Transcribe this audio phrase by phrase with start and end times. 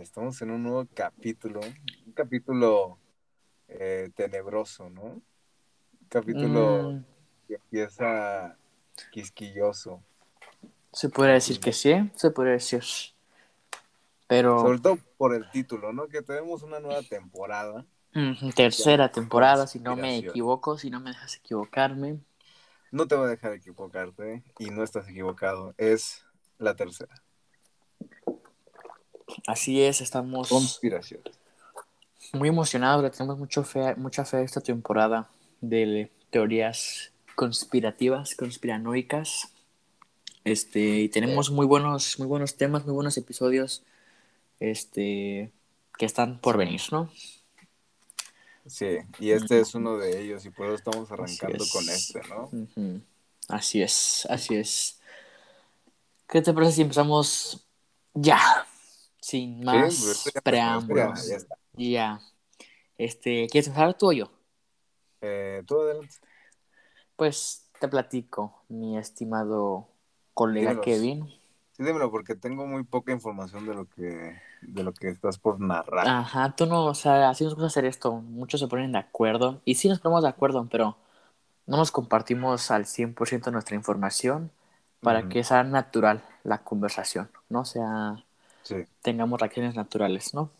[0.00, 1.60] Estamos en un nuevo capítulo,
[2.06, 2.98] un capítulo
[3.68, 5.02] eh, tenebroso, ¿no?
[5.02, 5.22] Un
[6.08, 7.04] capítulo Mm,
[7.46, 8.56] que empieza
[9.10, 10.02] quisquilloso,
[10.90, 12.82] se podría decir que sí, se podría decir.
[14.26, 16.08] Pero sobre todo por el título, ¿no?
[16.08, 17.84] Que tenemos una nueva temporada.
[18.14, 22.20] mm, tercera temporada, si no me equivoco, si no me dejas equivocarme.
[22.90, 26.24] No te voy a dejar equivocarte y no estás equivocado, es
[26.58, 27.22] la tercera.
[29.46, 31.20] Así es, estamos Conspiración.
[32.32, 39.48] muy emocionados, le tenemos mucho fe, mucha fe a esta temporada de teorías conspirativas, conspiranoicas.
[40.44, 43.84] Este, y tenemos muy buenos, muy buenos temas, muy buenos episodios,
[44.58, 45.52] este,
[45.98, 47.10] que están por venir, ¿no?
[48.66, 51.72] Sí, y este es uno de ellos y por eso estamos arrancando es.
[51.72, 52.50] con este, ¿no?
[53.48, 55.00] Así es, así es.
[56.28, 57.66] ¿Qué te parece si empezamos
[58.14, 58.66] ya?
[59.22, 61.28] Sin más pues empezó, preámbulos.
[61.28, 61.56] ya- está.
[61.74, 62.20] Ya.
[62.98, 64.30] Este, ¿quieres empezar tú o yo?
[65.20, 66.16] Eh, tú adelante.
[67.14, 69.86] Pues te platico, mi estimado
[70.34, 70.80] colega.
[70.80, 71.28] Kevin.
[71.76, 75.60] Sí, dímelo, porque tengo muy poca información de lo que, de lo que estás por
[75.60, 76.06] narrar.
[76.06, 78.12] Ajá, tú no, o sea, así nos gusta hacer esto.
[78.14, 79.62] Muchos se ponen de acuerdo.
[79.64, 80.96] Y sí nos ponemos de acuerdo, pero
[81.66, 84.50] no nos compartimos al 100% nuestra información
[85.00, 87.60] para que sea natural la conversación, ¿no?
[87.60, 88.24] O sea,
[88.62, 90.50] Sí, tengamos reacciones naturales, ¿no?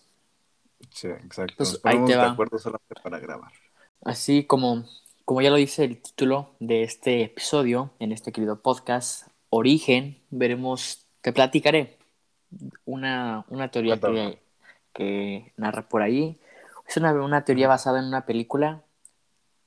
[0.91, 1.55] sí, exacto.
[1.57, 2.27] Pues Nos ahí te de va.
[2.27, 3.53] acuerdo solamente para grabar.
[4.05, 4.85] Así como,
[5.25, 11.07] como ya lo dice el título de este episodio, en este querido podcast, Origen, veremos,
[11.21, 11.99] te platicaré
[12.85, 14.41] una, una teoría que,
[14.93, 16.41] que narra por ahí.
[16.89, 18.83] Es una, una teoría basada en una película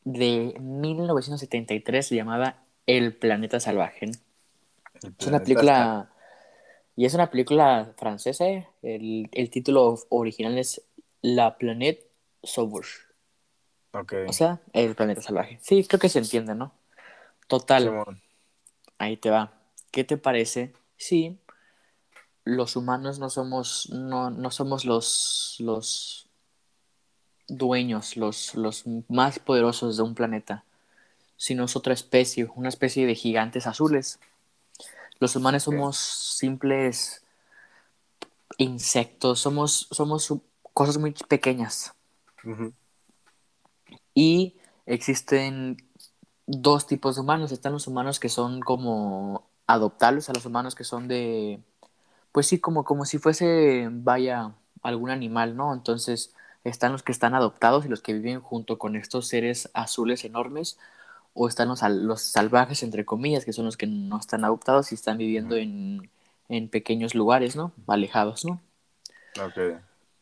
[0.03, 4.05] de 1973 llamada El planeta salvaje.
[4.05, 6.09] El Es una película,
[6.95, 8.45] y es una película francesa.
[8.47, 8.67] ¿eh?
[8.81, 10.81] El, el título original es
[11.21, 12.07] La Planète
[12.43, 12.89] Sauvage.
[13.87, 14.13] está- Ok.
[14.27, 15.57] O sea, el planeta salvaje.
[15.61, 16.73] Sí, creo que se entiende, ¿no?
[17.47, 18.21] Total, Simón.
[18.97, 19.53] ahí te va.
[19.91, 21.37] ¿Qué te parece si
[22.43, 26.27] los humanos no somos, no, no somos los, los
[27.47, 30.63] dueños, los, los más poderosos de un planeta,
[31.37, 34.19] sino es otra especie, una especie de gigantes azules?
[35.19, 37.23] Los humanos somos simples
[38.57, 40.33] insectos, somos, somos
[40.73, 41.93] cosas muy pequeñas.
[44.13, 44.55] Y
[44.85, 45.77] existen
[46.45, 47.51] dos tipos de humanos.
[47.51, 51.59] Están los humanos que son como adoptables, a los humanos que son de,
[52.31, 54.53] pues sí, como, como si fuese, vaya,
[54.83, 55.73] algún animal, ¿no?
[55.73, 56.33] Entonces
[56.63, 60.77] están los que están adoptados y los que viven junto con estos seres azules enormes,
[61.35, 64.95] o están los, los salvajes, entre comillas, que son los que no están adoptados y
[64.95, 66.09] están viviendo en,
[66.49, 67.73] en pequeños lugares, ¿no?
[67.87, 68.61] Alejados, ¿no?
[69.39, 69.57] Ok.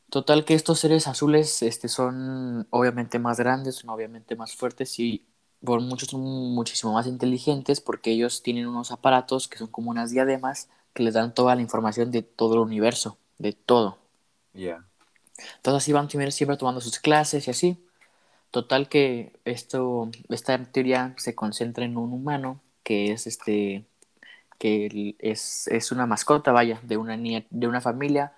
[0.09, 5.25] Total que estos seres azules este, son obviamente más grandes, son obviamente más fuertes y
[5.63, 10.11] por mucho son muchísimo más inteligentes porque ellos tienen unos aparatos que son como unas
[10.11, 13.97] diademas que les dan toda la información de todo el universo, de todo.
[14.53, 14.85] Ya.
[15.57, 17.85] Entonces así van siempre, siempre tomando sus clases y así.
[18.53, 23.85] Total que esto, esta teoría se concentra en un humano que es este
[24.59, 28.33] que es, es una mascota, vaya, de una niña, de una familia,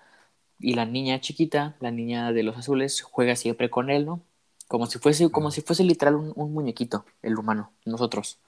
[0.60, 4.22] y la niña chiquita, la niña de los azules, juega siempre con él, ¿no?
[4.68, 5.52] Como si fuese, como Ujú.
[5.52, 8.40] si fuese literal un, un muñequito, el humano, nosotros.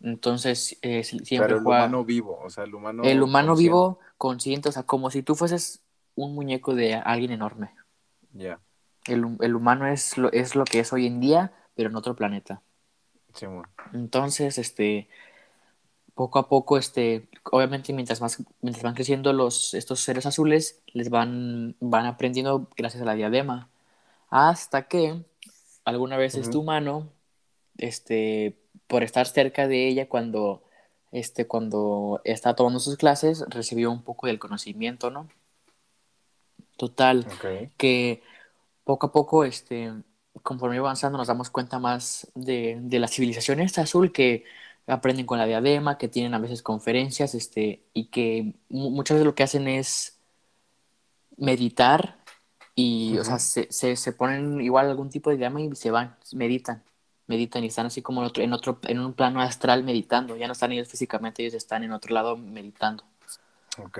[0.00, 3.02] Entonces, eh, si- siempre Pero el juega humano vivo, o sea, el humano.
[3.02, 3.80] el humano consciente.
[3.80, 5.82] vivo consciente, o sea, como si tú fueses
[6.14, 7.74] un muñeco de alguien enorme.
[8.34, 8.60] Ya.
[9.06, 12.16] El, el humano es lo, es lo que es hoy en día, pero en otro
[12.16, 12.62] planeta.
[13.34, 13.66] Simón.
[13.92, 15.08] Entonces, este,
[16.14, 21.10] poco a poco, este, obviamente mientras más, mientras van creciendo los, estos seres azules, les
[21.10, 23.68] van, van aprendiendo gracias a la diadema.
[24.30, 25.24] Hasta que
[25.84, 26.60] alguna vez este Ujú.
[26.60, 27.08] humano,
[27.78, 28.56] este,
[28.86, 30.62] por estar cerca de ella cuando,
[31.12, 35.28] este, cuando está tomando sus clases, recibió un poco del conocimiento, ¿no?
[36.76, 37.70] Total, Ok.
[37.76, 38.22] que
[38.84, 39.92] poco a poco, este,
[40.42, 44.44] conforme avanzando, nos damos cuenta más de, de la civilización esta azul que
[44.86, 49.26] aprenden con la diadema, que tienen a veces conferencias, este, y que mu- muchas veces
[49.26, 50.18] lo que hacen es
[51.36, 52.18] meditar
[52.74, 56.16] y, o sea, se, se, se ponen igual algún tipo de diadema y se van,
[56.32, 56.82] meditan,
[57.26, 60.46] meditan y están así como en otro, en otro, en un plano astral meditando, ya
[60.46, 63.04] no están ellos físicamente, ellos están en otro lado meditando.
[63.78, 63.98] Ok.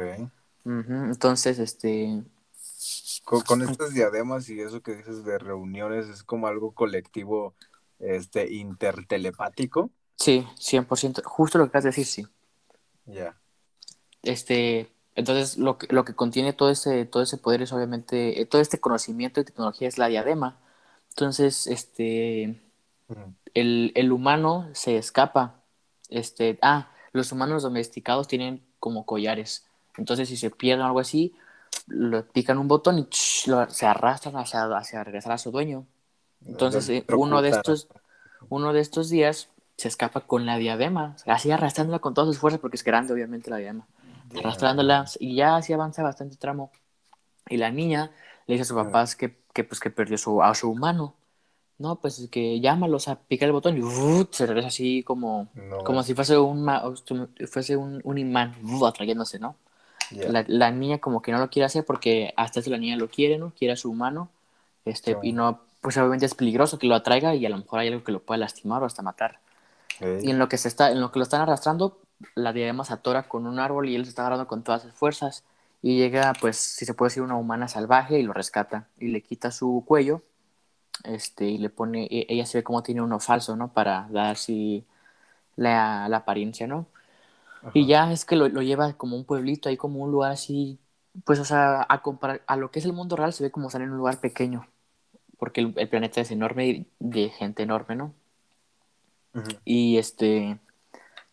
[0.64, 2.22] Ujú, Entonces, este,
[3.24, 7.54] Con, con estas diademas y eso que dices de reuniones, es como algo colectivo,
[7.98, 9.90] este, intertelepático.
[10.16, 12.26] sí, 100%, justo lo que acabas de decir, sí.
[13.06, 13.36] Ya.
[14.22, 18.46] este, entonces lo que, lo que contiene todo ese, todo ese poder es obviamente, eh,
[18.46, 20.58] todo este conocimiento y tecnología es la diadema.
[21.10, 22.60] Entonces, este,
[23.08, 23.34] Ujú.
[23.54, 25.60] el, el humano se escapa.
[26.08, 29.66] Este, ah, los humanos domesticados tienen como collares.
[29.98, 31.34] Entonces, si se pierden o algo así,
[31.88, 35.86] lo pican un botón y ch, lo- se arrastran hacia, hacia regresar a su dueño.
[36.46, 37.88] Entonces, eh, uno de estos,
[38.48, 42.60] uno de estos días se escapa con la diadema, así arrastrándola con todas sus fuerzas,
[42.60, 43.86] porque es grande, obviamente, la diadema.
[44.38, 46.70] Arrastrándola, y ya así avanza bastante tramo.
[47.48, 48.10] Y la niña
[48.46, 51.14] le dice a sus papás que, que, pues, que perdió su, a su humano.
[51.78, 54.28] No, pues que llámalo, o sea, pica el botón y ¡uf!
[54.30, 56.68] se regresa así como, No, como si fuese un,
[57.48, 58.84] fuese un, un imán ¡uf!
[58.84, 59.56] atrayéndose, ¿no?
[60.28, 63.08] La, la niña como que no lo quiere hacer porque hasta eso la niña lo
[63.08, 63.52] quiere, ¿no?
[63.56, 64.28] Quiere a su humano.
[64.84, 65.18] Este, Sí.
[65.22, 68.04] y no, pues obviamente es peligroso que lo atraiga y a lo mejor hay algo
[68.04, 69.38] que lo pueda lastimar o hasta matar.
[70.22, 71.98] Y en lo que se está, en lo que lo están arrastrando,
[72.34, 74.92] la diadema se atora con un árbol y él se está agarrando con todas sus
[74.92, 75.44] fuerzas.
[75.80, 78.88] Y llega, pues, si se puede decir, una humana salvaje y lo rescata.
[78.98, 80.22] Y le quita su cuello.
[81.04, 83.72] Este, y le pone, e- ella se ve como tiene uno falso, ¿no?
[83.72, 84.84] Para dar así
[85.56, 86.86] la, la apariencia, ¿no?
[87.62, 87.74] Ajá.
[87.74, 90.78] Y ya es que lo, lo lleva como un pueblito, ahí como un lugar así,
[91.24, 93.68] pues, o sea, a comparar, a lo que es el mundo real se ve como
[93.68, 94.66] estar en un lugar pequeño,
[95.38, 98.14] porque el, el planeta es enorme y de gente enorme, ¿no?
[99.64, 100.58] Y este,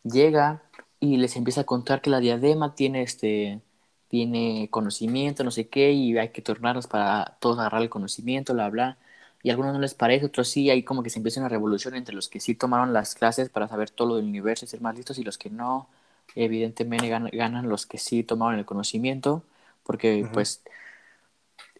[0.03, 0.63] llega
[0.99, 3.61] y les empieza a contar que la diadema tiene este,
[4.09, 8.69] tiene conocimiento, no sé qué, y hay que tornarnos para todos agarrar el conocimiento, bla,
[8.69, 8.97] bla.
[9.43, 11.95] Y a algunos no les parece, otros sí, ahí como que se empieza una revolución
[11.95, 14.81] entre los que sí tomaron las clases para saber todo lo del universo y ser
[14.81, 15.89] más listos y los que no.
[16.35, 19.43] Evidentemente gan- ganan los que sí tomaron el conocimiento,
[19.83, 20.61] porque pues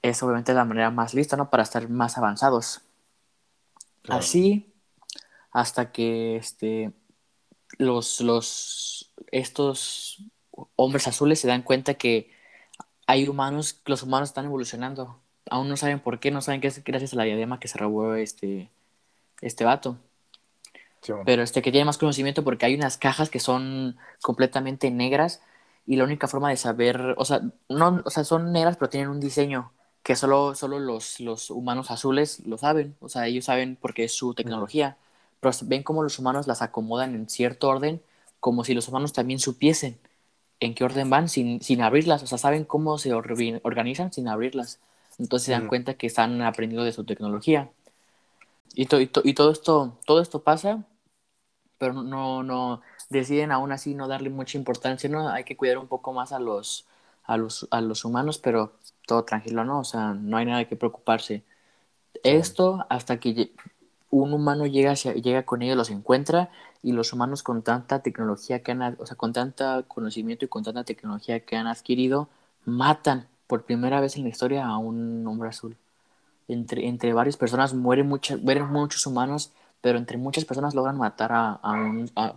[0.01, 1.49] es obviamente la manera más lista, ¿no?
[1.49, 2.81] Para estar más avanzados.
[4.01, 4.19] Claro.
[4.19, 4.73] Así,
[5.51, 6.91] hasta que este,
[7.77, 10.23] los, los, estos
[10.75, 12.31] hombres azules se dan cuenta que
[13.07, 15.19] hay humanos, los humanos están evolucionando.
[15.49, 17.77] Aún no saben por qué, no saben que es gracias a la diadema que se
[17.77, 18.69] robó este,
[19.41, 19.97] este vato.
[21.01, 21.25] Sí, bueno.
[21.25, 25.41] Pero este que tiene más conocimiento porque hay unas cajas que son completamente negras
[25.85, 29.09] y la única forma de saber, o sea, no, o sea, son negras pero tienen
[29.09, 29.71] un diseño
[30.03, 34.13] que solo, solo los, los humanos azules lo saben, o sea, ellos saben porque es
[34.13, 34.97] su tecnología,
[35.39, 38.01] pero ven cómo los humanos las acomodan en cierto orden,
[38.39, 39.99] como si los humanos también supiesen
[40.59, 44.79] en qué orden van sin, sin abrirlas, o sea, saben cómo se organizan sin abrirlas,
[45.17, 45.69] entonces se dan Ujú.
[45.69, 47.69] cuenta que están aprendiendo de su tecnología.
[48.75, 50.85] Y, to- y, to- y todo esto todo esto pasa
[51.77, 55.87] pero no- no deciden aún así no darle mucha importancia no hay que cuidar un
[55.87, 56.87] poco más a los
[57.25, 58.73] a los a los humanos pero
[59.07, 61.43] todo tranquilo no o sea no hay nada que preocuparse.
[62.23, 63.53] Esto hasta que
[64.11, 66.51] un humano llega hacia- llega con ellos los encuentra
[66.83, 70.63] y los humanos con tanta tecnología que han o sea con tanta conocimiento y con
[70.63, 72.29] tanta tecnología que han adquirido
[72.65, 75.77] matan por primera vez en la historia a un hombre azul
[76.49, 79.51] entre, entre varias personas mueren, muchas mueren muchos humanos,
[79.81, 82.11] pero entre muchas personas logran matar a, a un...
[82.15, 82.35] a-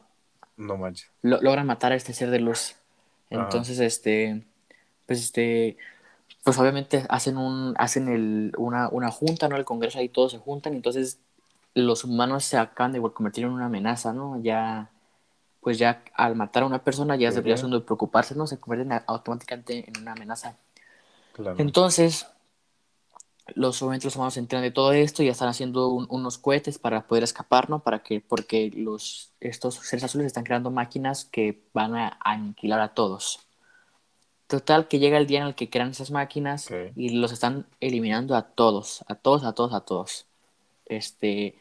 [0.56, 1.08] No manches.
[1.22, 2.76] lo- logran matar a este ser de luz.
[3.30, 3.42] Ajá.
[3.42, 4.46] Entonces, este...
[5.06, 5.76] Pues este...
[6.44, 9.56] Pues obviamente hacen un hacen el, una, una junta, ¿no?
[9.56, 11.20] El Congreso ahí todos se juntan, entonces
[11.74, 14.40] los humanos se acaban de convertir en una amenaza, ¿no?
[14.42, 14.90] Ya,
[15.60, 18.48] pues ya al matar a una persona ya debería ser de preocuparse, ¿no?
[18.48, 20.56] Se convierten automáticamente en una amenaza.
[21.32, 21.54] Claro.
[21.58, 22.26] Entonces,
[23.54, 26.38] los obviamente los humanos se enteran de todo esto y ya están haciendo un- unos
[26.38, 27.80] cohetes para poder escapar, ¿no?
[27.82, 32.94] Para que, porque los, estos seres azules están creando máquinas que van a aniquilar a
[32.94, 33.40] todos.
[34.46, 38.36] Total, que llega el día en el que crean esas máquinas y los están eliminando
[38.36, 40.26] a todos, a todos, a todos, a todos.
[40.86, 41.56] Este,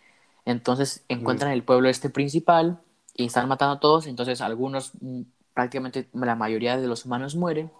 [0.46, 2.82] entonces encuentran el pueblo este principal
[3.16, 5.22] y están matando a todos, entonces algunos, mm,
[5.54, 7.72] prácticamente la mayoría de los humanos mueren,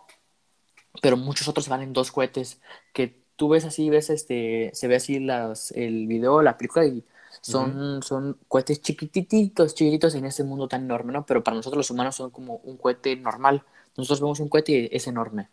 [1.02, 2.62] pero muchos otros van en dos cohetes
[2.94, 7.04] que tú ves así, ves este, se ve así las, el video, la película y
[7.42, 11.26] son, son cohetes chiquititos, chiquititos en este mundo tan enorme, ¿no?
[11.26, 13.64] Pero para nosotros los humanos son como un cohete normal.
[13.98, 15.50] Nosotros vemos un cohete y es enorme,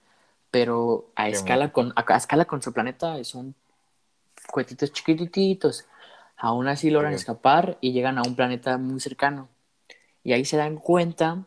[0.51, 3.55] pero a Qué escala con, a, a escala con su planeta son
[4.51, 5.87] cohetitos chiquititos.
[6.37, 9.49] Aún así logran escapar y llegan a un planeta muy cercano.
[10.23, 11.47] Y ahí se dan cuenta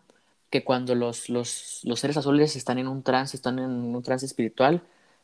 [0.50, 4.26] que cuando los, los, los seres azules están en un trance, están en un trance
[4.26, 4.82] espiritual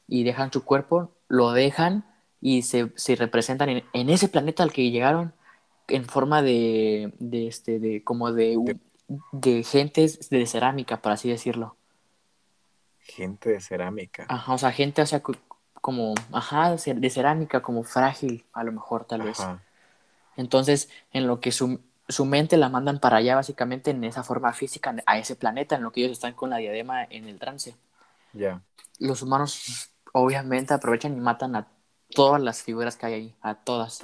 [0.07, 2.05] y dejan su cuerpo, lo dejan
[2.41, 5.33] y se, se representan en, en ese planeta al que llegaron
[5.87, 8.79] en forma de, de este, de, como de, De-
[9.31, 11.75] de gentes de cerámica, por así decirlo.
[12.99, 14.25] Gente de cerámica.
[14.27, 15.21] Ajá, o sea, gente, o sea,
[15.81, 19.39] como, ajá, de cerámica, como frágil, a lo mejor, tal vez.
[19.39, 19.61] Ajá.
[20.35, 24.51] Entonces, en lo que su, su mente la mandan para allá básicamente en esa forma
[24.51, 27.75] física, a ese planeta en lo que ellos están con la diadema en el trance.
[28.33, 28.61] Ya.
[28.99, 31.67] Los humanos obviamente aprovechan y matan a
[32.09, 33.99] todas las figuras que hay ahí, a todas.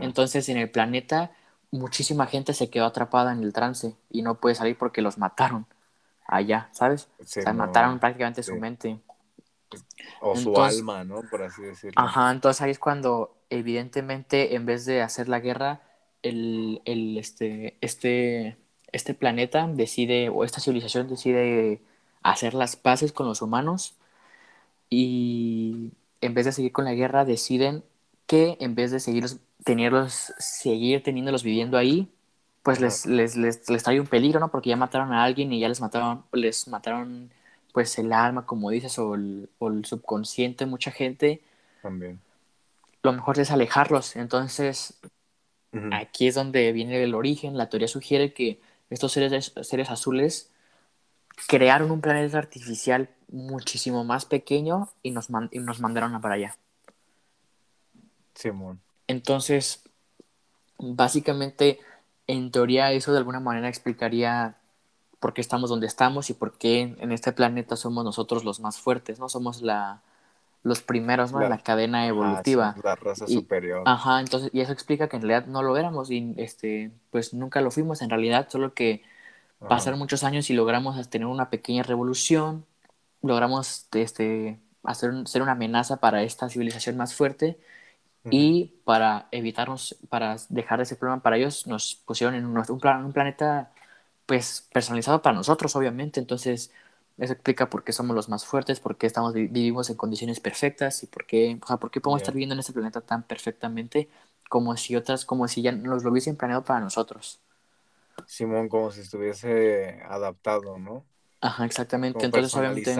[0.00, 1.30] Entonces en el planeta
[1.70, 5.66] muchísima gente se quedó atrapada en el trance y no puede salir porque los mataron
[6.26, 7.08] allá, ¿sabes?
[7.24, 9.00] Sí, o sea, no, mataron prácticamente su mente.
[10.20, 11.22] O su alma, ¿no?
[11.30, 12.00] Por así decirlo.
[12.00, 15.82] Ajá, entonces ahí es cuando evidentemente en vez de hacer la guerra,
[16.22, 18.56] el, el, este, este,
[18.92, 21.82] este planeta decide, o esta civilización decide
[22.22, 23.96] hacer las paces con los humanos
[24.90, 27.84] y en vez de seguir con la guerra deciden
[28.26, 32.10] que en vez de seguirlos, tenerlos, seguir teniéndolos viviendo ahí,
[32.62, 34.50] pues les, les, les, les trae un peligro, ¿no?
[34.50, 37.30] Porque ya mataron a alguien y ya les mataron, les mataron
[37.72, 41.42] pues el alma, como dices, o el, o el subconsciente, mucha gente
[41.80, 42.20] También.
[43.02, 44.16] lo mejor es alejarlos.
[44.16, 44.98] Entonces,
[45.90, 47.56] aquí es donde viene el origen.
[47.56, 50.52] La teoría sugiere que estos seres, seres azules
[51.46, 56.56] crearon un planeta artificial muchísimo más pequeño y nos, man- y nos mandaron para allá.
[58.34, 58.80] Simón.
[59.08, 59.82] Entonces,
[60.78, 61.78] básicamente,
[62.26, 64.56] en teoría, eso de alguna manera explicaría
[65.20, 68.78] por qué estamos donde estamos y por qué en este planeta somos nosotros los más
[68.78, 69.28] fuertes, ¿no?
[69.28, 70.02] Somos la,
[70.62, 71.38] los primeros, ¿no?
[71.38, 72.76] En La- la cadena Ah, evolutiva.
[72.82, 73.82] la raza Y- superior.
[73.86, 77.60] Ajá, entonces, y eso explica que en realidad no lo éramos y este, pues nunca
[77.60, 79.02] lo fuimos en realidad, solo que
[79.60, 79.66] Ajá.
[79.66, 82.66] pasaron muchos años y logramos tener una pequeña revolución,
[83.22, 87.58] logramos este, hacer un- ser una amenaza para esta civilización más fuerte
[88.30, 93.04] y para evitarnos, para dejar ese problema para ellos, nos pusieron en un, un, plan-
[93.04, 93.72] un planeta
[94.26, 96.72] pues personalizado para nosotros, obviamente, entonces
[97.18, 100.40] eso explica por qué somos los más fuertes, por qué estamos, vi- vivimos en condiciones
[100.40, 103.22] perfectas y por qué, o sea, por qué podemos estar viviendo en este planeta tan
[103.24, 104.08] perfectamente
[104.48, 107.40] como si otras, como si ya nos lo hubiesen planeado para nosotros.
[108.26, 111.04] Simón, como si estuviese adaptado, ¿no?
[111.40, 112.14] Ajá, exactamente.
[112.14, 112.96] Como Entonces, obviamente,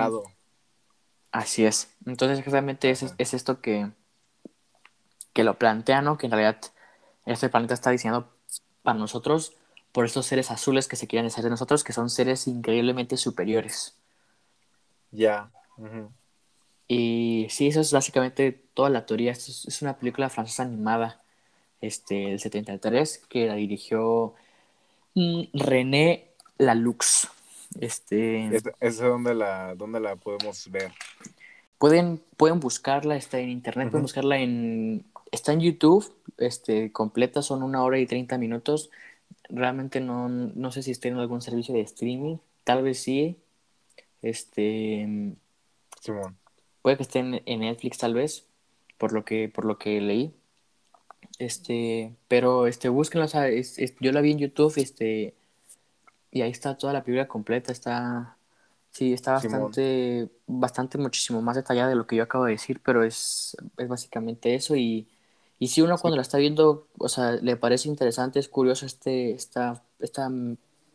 [1.33, 1.89] así es.
[2.05, 3.91] Entonces, exactamente es, es esto que,
[5.33, 6.19] que lo plantea, ¿no?
[6.19, 6.61] Que en realidad
[7.25, 8.29] este planeta está diseñado
[8.83, 9.55] para nosotros
[9.93, 13.97] por estos seres azules que se quieren hacer de nosotros, que son seres increíblemente superiores.
[15.11, 15.51] Ya.
[16.87, 19.33] Y sí, eso es básicamente toda la teoría.
[19.33, 21.23] Esto es, es una película francesa animada
[21.81, 24.35] este, del 73 que la dirigió
[25.53, 27.29] René Laloux.
[27.81, 30.93] Este, ¿Esa es donde la, donde la podemos ver?
[31.79, 35.05] pueden, pueden buscarla, está en internet, pueden buscarla en...
[35.33, 38.91] Está en YouTube, este, completa, son una hora y 30 minutos.
[39.49, 43.37] Realmente no, no sé si está en algún servicio de streaming, tal vez sí.
[44.23, 45.35] Este,
[46.01, 46.37] Simón.
[46.83, 48.47] puede que esté en, en Netflix tal vez,
[48.99, 50.33] por lo que, por lo que leí.
[51.39, 55.37] Este, pero este, búsquenla, o sea, es- es- yo la vi en YouTube, este,
[56.31, 58.39] y ahí está toda la película completa, está,
[58.91, 59.81] sí, está Simón.
[59.81, 63.89] bastante, bastante muchísimo más detallada de lo que yo acabo de decir, pero es, es
[63.89, 65.09] básicamente eso y,
[65.59, 66.03] y si uno Sí.
[66.03, 70.31] cuando la está viendo, o sea, le parece interesante, es curioso este, esta, esta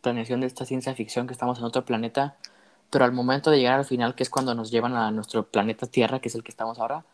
[0.00, 2.36] planeación de esta ciencia ficción que estamos en otro planeta,
[2.90, 5.86] pero al momento de llegar al final, que es cuando nos llevan a nuestro planeta
[5.86, 7.04] Tierra, que es el que estamos ahora,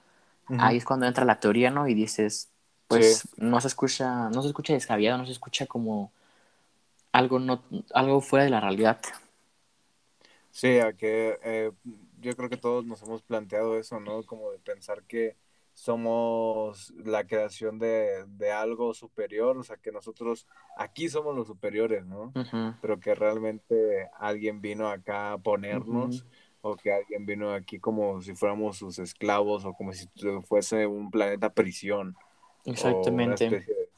[0.48, 0.58] Ujú.
[0.58, 1.88] ahí es cuando entra la teoría, ¿no?
[1.88, 2.50] Y dices,
[2.88, 3.28] pues Sí.
[3.38, 6.12] no se escucha, no se escucha descabellado, no se escucha como
[7.12, 7.62] algo no,
[7.94, 9.00] algo fuera de la realidad.
[10.50, 11.72] Sí, a que eh,
[12.20, 14.24] yo creo que todos nos hemos planteado eso, ¿no?
[14.24, 15.36] Como de pensar que
[15.74, 22.04] somos la creación de, de algo superior, o sea, que nosotros aquí somos los superiores,
[22.04, 22.32] ¿no?
[22.80, 26.26] Pero que realmente alguien vino acá a ponernos,
[26.62, 30.08] o que alguien vino aquí como si fuéramos sus esclavos, o como si
[30.48, 32.16] fuese un planeta prisión,
[32.70, 33.50] Exactamente.
[33.50, 33.88] de,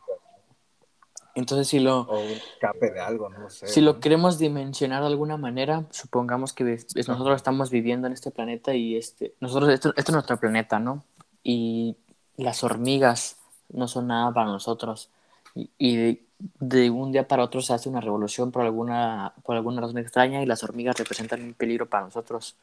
[1.34, 3.66] Entonces, si lo, o un escape de algo, no sé.
[3.68, 8.12] si lo queremos dimensionar de alguna manera, supongamos que es- es- nosotros estamos viviendo en
[8.12, 11.04] este planeta y este, nosotros, esto, esto es nuestro planeta, ¿no?
[11.42, 11.96] Y
[12.36, 13.36] las hormigas
[13.72, 15.08] no son nada para nosotros.
[15.54, 16.24] Y, y de,
[16.58, 20.42] de un día para otro se hace una revolución por alguna, por alguna razón extraña
[20.42, 22.56] y las hormigas representan un peligro para nosotros.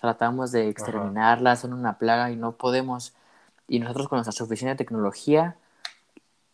[0.00, 3.12] Tratamos de exterminarlas, son una plaga y no podemos.
[3.68, 5.56] Y nosotros con nuestra suficiente tecnología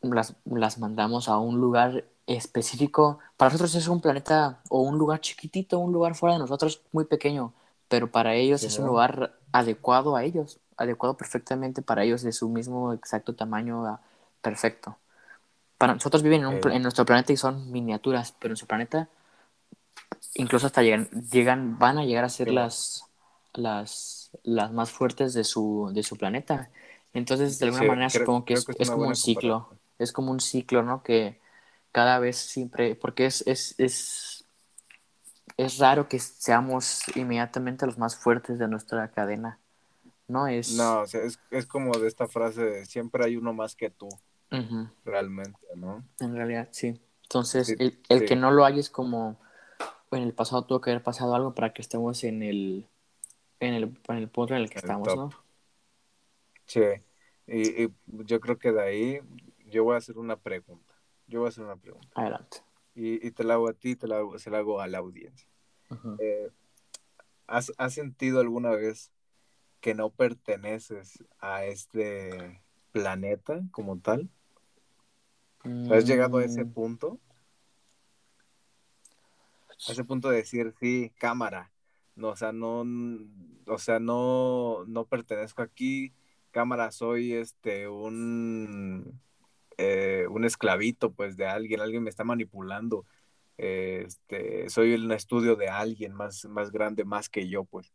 [0.00, 3.18] las, las mandamos a un lugar específico.
[3.36, 7.04] Para nosotros es un planeta o un lugar chiquitito, un lugar fuera de nosotros muy
[7.04, 7.52] pequeño,
[7.88, 12.32] pero para ellos Sí, es un lugar adecuado a ellos, adecuado perfectamente para ellos de
[12.32, 13.98] su mismo exacto tamaño
[14.40, 14.96] perfecto.
[15.78, 16.76] Para nosotros viven en, un Eh.
[16.76, 19.08] en nuestro planeta y son miniaturas, pero en su planeta
[20.34, 23.04] incluso hasta llegan, llegan van a llegar a ser las,
[23.54, 26.70] las, las más fuertes de su, de su planeta.
[27.14, 29.16] Entonces, de alguna Sí, manera, creo- supongo que es, que es es una como un
[29.16, 29.68] ciclo.
[29.98, 31.02] Es como un ciclo, ¿no?
[31.02, 31.40] Que,
[31.92, 34.44] cada vez siempre, porque es, es, es,
[35.58, 39.58] es raro que seamos inmediatamente los más fuertes de nuestra cadena.
[40.26, 40.74] No es.
[40.76, 43.90] No, o sea, es, es como de esta frase de siempre hay uno más que
[43.90, 44.08] tú.
[45.04, 46.02] Realmente, ¿no?
[46.20, 47.00] En realidad, sí.
[47.24, 49.38] Entonces, el, el que no lo hay es como
[50.10, 52.86] en el pasado tuvo que haber pasado algo para que estemos en el,
[53.60, 55.30] en el, en el punto en el que estamos, ¿no?
[56.72, 56.80] Sí.
[57.46, 59.20] Y, y, yo creo que de ahí
[59.66, 60.94] yo voy a hacer una pregunta.
[61.26, 62.08] Yo voy a hacer una pregunta.
[62.14, 62.58] Adelante.
[62.94, 64.98] Y, y te la hago a ti, te la hago, se la hago a la
[64.98, 65.46] audiencia.
[66.18, 66.50] Eh,
[67.46, 69.12] ¿has, ¿Has sentido alguna vez
[69.80, 74.30] que no perteneces a este planeta como tal?
[75.90, 76.72] ¿Has llegado a ese mm.
[76.72, 77.20] punto?
[79.88, 81.70] A ese punto de decir, sí, cámara.
[82.14, 82.86] No, o sea, no,
[83.66, 86.14] o sea, no, no pertenezco aquí.
[86.52, 89.20] Cámara, soy este un,
[89.78, 93.04] eh, un esclavito, pues, de alguien, alguien me está manipulando.
[93.58, 97.92] este, soy un estudio de alguien más, más grande, más que yo, pues.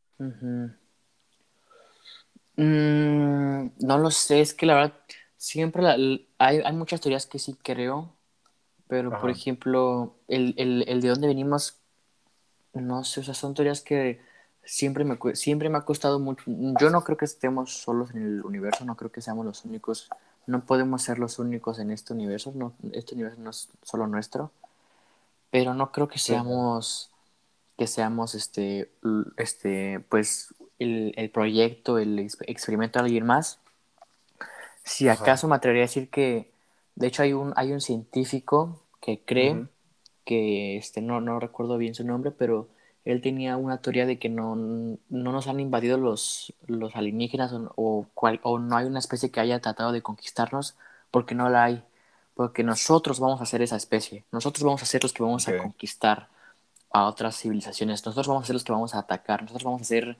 [2.57, 4.93] Mm, no lo sé, es que la verdad
[5.37, 5.85] Siempre
[6.39, 8.11] hay, hay muchas teorías que sí creo,
[8.87, 11.79] pero por ejemplo, el, el, el, de dónde venimos,
[12.73, 14.19] no sé, o sea, son teorías que
[14.67, 16.43] siempre me, siempre me ha costado mucho.
[16.79, 20.09] Yo no creo que estemos solos en el universo, no creo que seamos los únicos,
[20.45, 24.51] no podemos ser los únicos en este universo, no, este universo no es solo nuestro,
[25.49, 27.09] pero no creo que seamos,
[27.77, 28.91] que seamos este,
[29.37, 33.59] este, pues, el, el proyecto, el experimento de alguien más.
[34.83, 36.51] Si acaso me atrevería a decir que,
[36.95, 39.65] de hecho, hay un, hay un científico que cree
[40.25, 42.67] que, este, no, no recuerdo bien su nombre, pero
[43.11, 48.07] él tenía una teoría de que no, no nos han invadido los, los alienígenas o,
[48.15, 50.75] o, no hay una especie que haya tratado de conquistarnos
[51.11, 51.83] porque no la hay.
[52.35, 54.25] Porque nosotros vamos a ser esa especie.
[54.31, 56.29] Nosotros vamos a ser los que vamos a conquistar
[56.91, 58.05] a otras civilizaciones.
[58.05, 59.41] Nosotros vamos a ser los que vamos a atacar.
[59.41, 60.17] Nosotros vamos a ser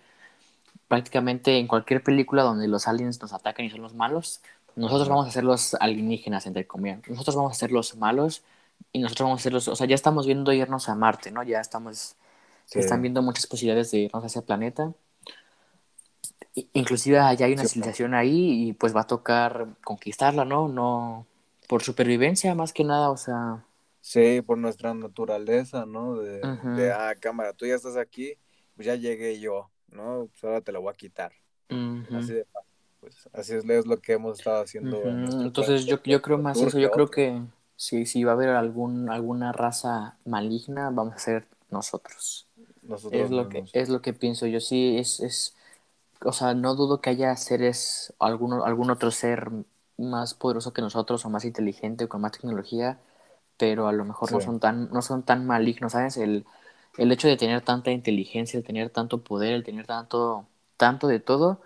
[0.88, 4.42] prácticamente en cualquier película donde los aliens nos atacan y son los malos,
[4.76, 7.00] nosotros vamos a ser los alienígenas, entre comillas.
[7.08, 8.44] Nosotros vamos a ser los malos
[8.94, 9.68] y nosotros vamos a ser los...
[9.68, 11.42] O sea, ya estamos viendo irnos a Marte, ¿no?
[11.44, 12.16] Ya estamos...
[12.68, 14.94] Se están viendo muchas posibilidades de irnos a ese planeta.
[16.74, 20.68] Inclusive allá hay una civilización ahí y pues va a tocar conquistarla, ¿no?
[20.68, 21.26] No...
[21.68, 23.66] Por supervivencia, más que nada, o sea...
[24.02, 26.18] Sí, por nuestra naturaleza, ¿no?
[26.18, 26.40] De,
[26.76, 28.36] de ah, cámara, tú ya estás aquí,
[28.76, 30.30] pues ya llegué yo, ¿no?
[30.32, 31.34] Pues ahora te la voy a quitar.
[31.70, 32.72] Así de fácil.
[33.00, 35.02] Pues, así es, lo que hemos estado haciendo.
[35.04, 37.42] Entonces yo, yo creo más eso, yo creo que
[37.76, 42.47] si, si va a haber algún, alguna raza maligna, vamos a ser nosotros.
[43.10, 45.56] Es lo que es lo que pienso yo, sí, es, es,
[46.26, 49.52] o sea, no dudo que haya seres, algún, algún otro ser
[49.98, 53.00] más poderoso que nosotros o más inteligente o con más tecnología,
[53.58, 56.18] pero a lo mejor no son tan, no son tan malignos, ¿sabes?
[56.18, 56.46] El,
[56.98, 60.48] el hecho de tener tanta inteligencia, el tener tanto poder, el tener tanto,
[60.78, 61.62] tanto de todo,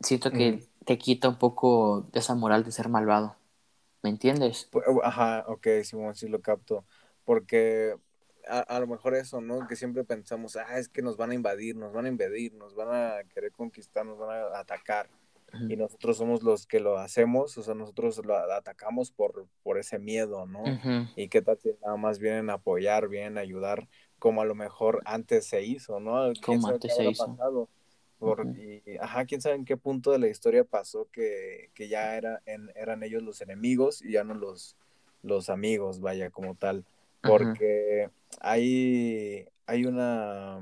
[0.00, 3.36] siento que te quita un poco de esa moral de ser malvado.
[4.02, 4.70] ¿Me entiendes?
[5.02, 6.84] Ajá, ok, Simón, sí lo capto.
[7.24, 7.96] Porque
[8.48, 9.66] a, lo mejor eso, ¿no?
[9.66, 12.74] Que siempre pensamos, ah, es que nos van a invadir, nos van a invadir, nos
[12.74, 15.08] van a querer conquistar, nos van a atacar.
[15.68, 20.00] Y nosotros somos los que lo hacemos, o sea, nosotros lo atacamos por, por ese
[20.00, 20.64] miedo, ¿no?
[21.14, 23.86] Y qué tal si nada más vienen a apoyar, vienen a ayudar,
[24.18, 26.32] como a lo mejor antes se hizo, ¿no?
[26.44, 27.26] Como antes se hizo.
[27.26, 27.68] Pasado?
[29.00, 32.42] ajá, quién sabe en qué punto de la historia pasó que, ya era,
[32.74, 34.76] eran ellos los enemigos y ya no los,
[35.22, 36.84] los amigos, vaya, como tal.
[37.22, 40.56] Porque hay, hay, una,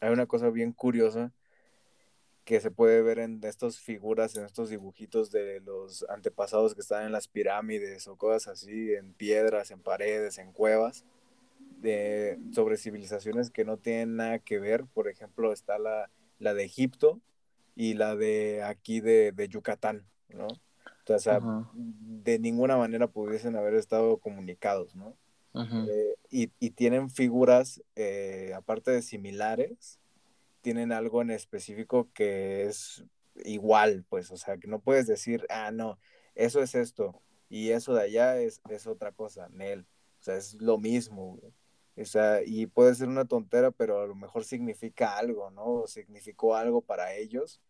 [0.00, 1.32] hay una cosa bien curiosa
[2.44, 7.04] que se puede ver en estas figuras, en estos dibujitos de los antepasados que están
[7.04, 11.04] en las pirámides o cosas así, en piedras, en paredes, en cuevas,
[11.80, 14.84] de, sobre civilizaciones que no tienen nada que ver.
[14.84, 17.20] Por ejemplo, está la, la de Egipto
[17.74, 20.46] y la de aquí de, Yucatán, ¿no?
[21.08, 21.40] O sea,
[21.74, 25.16] de ninguna manera pudiesen haber estado comunicados, ¿no?
[25.88, 29.98] Eh, y, tienen figuras, eh, aparte de similares,
[30.60, 33.04] tienen algo en específico que es
[33.44, 35.98] igual, pues, o sea, que no puedes decir, ah, no,
[36.34, 39.86] eso es esto, y eso de allá es, es otra cosa, Nel.
[40.20, 41.52] O sea, es lo mismo, güey.
[41.98, 45.86] O sea, y puede ser una tontera, pero a lo mejor significa algo, ¿no?
[45.86, 47.62] significó algo para ellos,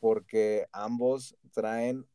[0.00, 2.06] porque ambos traen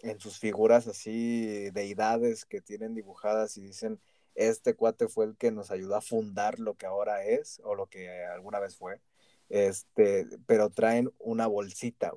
[0.00, 3.98] en sus figuras así deidades que tienen dibujadas y dicen,
[4.36, 7.86] este cuate fue el que nos ayudó a fundar lo que ahora es, o lo
[7.86, 9.00] que alguna vez fue,
[9.48, 12.12] este, pero traen una bolsita.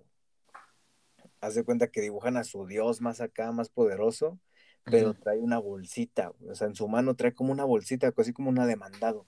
[1.42, 4.38] Haz de cuenta que dibujan a su dios más acá, más poderoso,
[4.84, 8.50] pero trae una bolsita, o sea, en su mano trae como una bolsita, así como
[8.50, 9.28] una demandado,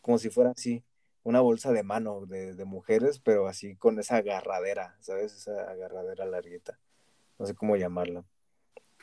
[0.00, 0.84] como si fuera así,
[1.24, 5.34] una bolsa de mano de, de, mujeres, pero así con esa agarradera, ¿sabes?
[5.34, 6.78] Esa agarradera larguita,
[7.38, 8.24] no sé cómo llamarla.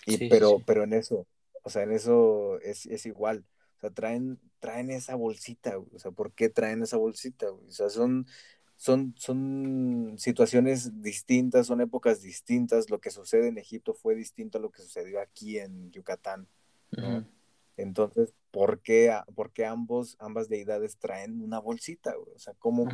[0.06, 1.28] Y, pero, pero en eso,
[1.64, 3.46] o sea, en eso es, es igual,
[3.78, 7.52] o sea, traen, traen esa bolsita, o sea, ¿por qué traen esa bolsita?
[7.52, 8.28] O sea, son,
[8.76, 12.90] son, son situaciones distintas, son épocas distintas.
[12.90, 16.48] Lo que sucede en Egipto fue distinto a lo que sucedió aquí en Yucatán.
[17.78, 22.16] Entonces, ¿por qué, ¿por qué, ambos, ambas deidades traen una bolsita?
[22.18, 22.88] O sea, ¿cómo?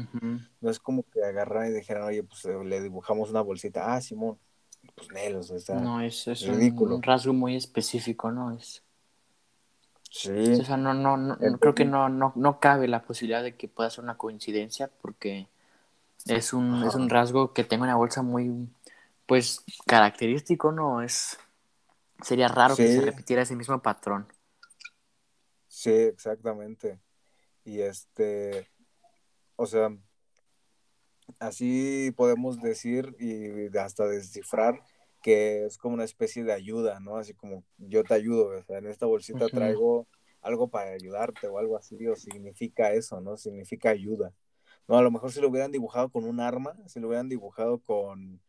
[0.62, 3.95] No es como que agarran y dijeran, oye, pues le dibujamos una bolsita.
[3.95, 4.38] Ah, Simón,
[4.93, 6.95] pues Nelos, está No, es, es ridículo.
[6.95, 8.56] Un, rasgo muy específico, ¿no?
[8.56, 8.84] Es...
[10.10, 10.30] Sí.
[10.32, 13.67] O sea, no, no, no creo que no, no, no cabe la posibilidad de que
[13.67, 15.50] pueda ser una coincidencia porque
[16.26, 18.69] es un, es un rasgo que tengo en la bolsa muy,
[19.26, 21.02] pues, característico, ¿no?
[21.02, 21.38] Es,
[22.21, 24.26] sería raro que se repitiera ese mismo patrón.
[25.67, 27.00] Sí, exactamente.
[27.65, 28.69] Y este,
[29.56, 29.95] o sea,
[31.39, 34.81] así podemos decir y hasta descifrar
[35.21, 37.17] que es como una especie de ayuda, ¿no?
[37.17, 40.05] Así como yo te ayudo, o sea, en esta bolsita traigo
[40.43, 43.35] algo para ayudarte o algo así, o significa eso, ¿no?
[43.35, 44.31] Significa ayuda.
[44.88, 47.79] No, a lo mejor si lo hubieran dibujado con un arma, si lo hubieran dibujado
[47.79, 48.39] con,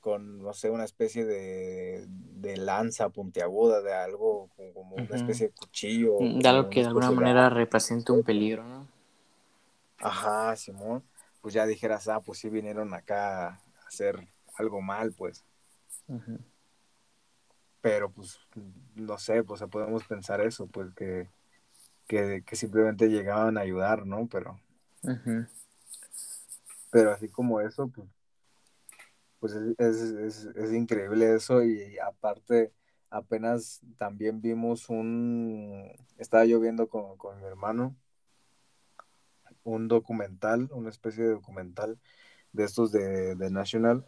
[0.00, 5.52] con no sé, una especie de, de lanza puntiaguda, de algo como, una especie de
[5.54, 6.20] cuchillo.
[6.20, 8.86] Mm, de algo que de alguna manera represente un peligro, ¿no?
[10.00, 11.02] Ajá, Simón.
[11.40, 15.44] Pues ya dijeras, ah, pues sí vinieron acá a hacer algo mal, pues.
[17.80, 18.38] Pero pues,
[18.94, 21.28] no sé, pues podemos pensar eso, pues que,
[22.06, 24.26] que, simplemente llegaban a ayudar, ¿no?
[24.26, 24.60] Pero...
[26.90, 28.08] Pero así como eso, pues,
[29.40, 32.72] pues es, increíble eso y aparte
[33.10, 37.94] apenas también vimos un, estaba yo viendo con, mi hermano
[39.68, 41.98] un documental, una especie de documental
[42.52, 44.04] de estos de, National,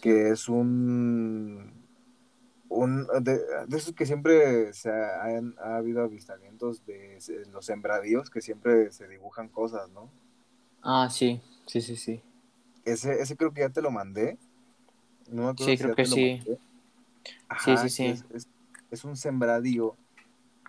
[0.00, 1.72] que es un,
[2.68, 5.22] un de, esos que siempre se ha,
[5.58, 7.18] ha habido avistamientos de
[7.50, 10.10] los sembradíos, que siempre se dibujan cosas, ¿no?
[10.82, 12.22] Ah, sí, sí, sí, sí.
[12.84, 14.38] Ese, ese creo que ya te lo mandé.
[15.30, 16.40] No sí, creo que sí.
[17.64, 18.14] sí, sí, sí.
[18.90, 19.96] Es, un sembradío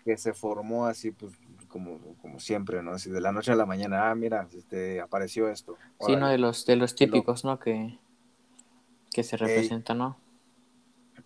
[0.03, 1.33] que se formó así, pues,
[1.69, 2.91] como, como siempre, ¿no?
[2.91, 5.77] Así de la noche a la mañana, ah, mira, este, apareció esto.
[6.01, 7.59] sí, uno de los, de los típicos, ¿no?
[7.59, 7.97] Que,
[9.11, 10.17] que se representa, ¿no?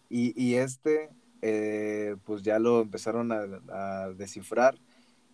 [0.10, 1.10] Y, y este,
[1.42, 4.76] eh, pues ya lo empezaron a, a descifrar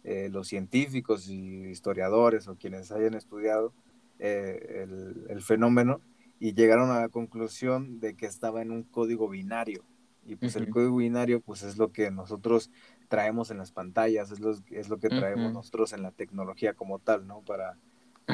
[0.05, 3.73] eh, los científicos y historiadores o quienes hayan estudiado
[4.17, 4.87] eh,
[5.29, 5.99] el, fenómeno
[6.39, 9.83] y llegaron a la conclusión de que estaba en un código binario.
[10.25, 12.71] Y pues el código binario pues es lo que nosotros
[13.09, 16.99] traemos en las pantallas, es lo, es lo que traemos nosotros en la tecnología como
[16.99, 17.41] tal, ¿no?
[17.41, 17.75] Para,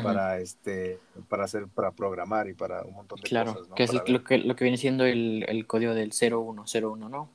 [0.03, 3.75] para este para hacer para programar y para un montón de cosas ¿no?
[3.75, 7.29] que es lo que lo que viene siendo el, el código del 0101 no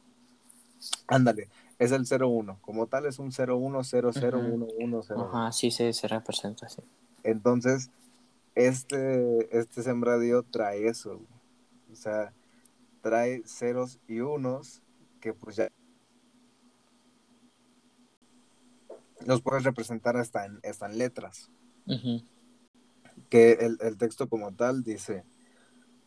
[1.07, 1.49] ándale
[1.81, 2.59] es el 01.
[2.61, 5.29] Como tal es un 01001101.
[5.29, 6.83] Ajá, sí, sí, se representa así.
[7.25, 7.91] Entonces,
[8.55, 11.19] este, este sembradío trae eso.
[11.91, 12.35] O sea,
[13.01, 14.83] trae ceros y unos
[15.21, 15.71] que pues ya
[19.27, 21.51] los puedes representar hasta en, hasta en letras.
[23.29, 25.25] Que el, el texto como tal dice,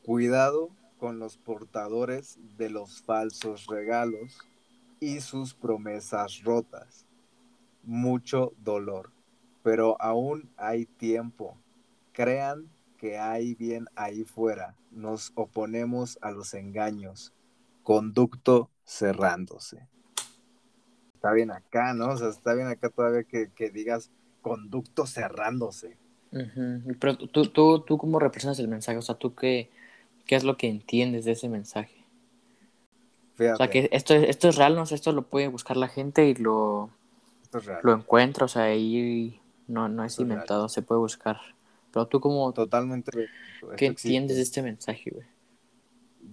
[0.04, 4.39] cuidado con los portadores de los falsos regalos
[4.99, 7.06] y sus promesas rotas.
[7.84, 9.12] Mucho dolor,
[9.63, 11.58] pero aún hay tiempo.
[12.13, 14.78] Crean que hay bien ahí fuera.
[14.91, 17.34] Nos oponemos a los engaños.
[17.84, 19.89] Conducto cerrándose.
[21.23, 22.09] Está bien acá, ¿no?
[22.09, 25.95] O sea, está bien acá todavía que, digas conducto cerrándose.
[26.99, 28.97] Pero tú, tú, tú, ¿cómo representas el mensaje?
[28.97, 29.69] O sea, ¿tú qué,
[30.25, 31.95] qué es lo que entiendes de ese mensaje?
[33.39, 36.27] O sea, que esto, esto es real, no sé, esto lo puede buscar la gente
[36.27, 36.89] y lo,
[37.83, 41.39] lo encuentra, o sea, ahí no, no es inventado, se puede buscar.
[41.93, 42.51] Pero tú como...
[42.51, 43.29] Totalmente.
[43.77, 45.25] ¿Qué entiendes de este mensaje, güey?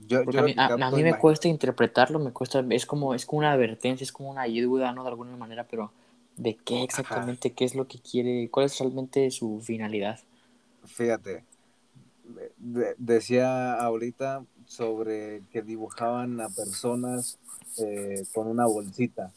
[0.06, 3.52] Yo, a, mí, a, mí, me cuesta interpretarlo, me cuesta, es como, es como una
[3.52, 5.02] advertencia, es como una ayuda, ¿no?
[5.04, 5.92] De alguna manera, pero
[6.36, 7.52] ¿de qué exactamente?
[7.52, 8.48] ¿Qué es lo que quiere?
[8.50, 10.18] ¿Cuál es realmente su finalidad?
[10.84, 11.44] Fíjate,
[12.98, 17.38] decía ahorita sobre que dibujaban a personas
[17.78, 19.32] eh, con una bolsita.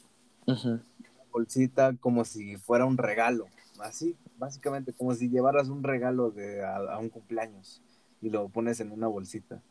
[1.32, 3.48] Bolsita como si fuera un regalo,
[3.80, 7.82] así, básicamente, como si llevaras un regalo de, a, un cumpleaños
[8.22, 9.62] y lo pones en una bolsita.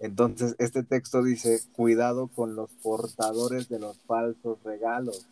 [0.00, 5.26] Entonces, este texto dice, cuidado con los portadores de los falsos regalos.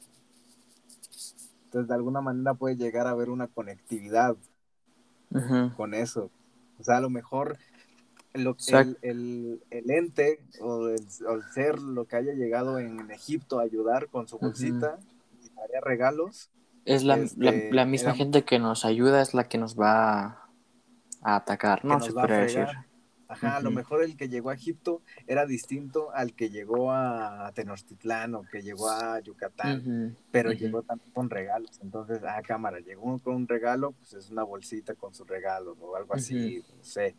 [1.67, 4.37] Entonces, de alguna manera puede llegar a haber una conectividad
[5.77, 6.31] con eso.
[6.79, 7.59] O sea, a lo mejor
[8.35, 11.09] lo, el, el, el, ente o el,
[11.53, 14.99] ser, lo que haya llegado en Egipto a ayudar con su bolsita,
[15.43, 16.51] y haría regalos.
[16.85, 20.49] Es la, este, la, misma gente que nos ayuda, es la que nos va
[21.23, 22.01] a atacar, ¿no?
[22.01, 22.67] Se puede decir.
[23.29, 27.51] Ajá, a lo mejor el que llegó a Egipto era distinto al que llegó a
[27.55, 31.81] Tenochtitlán o que llegó a Yucatán, pero llegó también con regalos.
[31.83, 35.97] Entonces, ah, cámara, llegó con un regalo, pues es una bolsita con su regalo o
[35.97, 37.17] algo así, no sé.